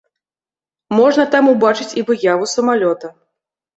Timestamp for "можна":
0.99-1.25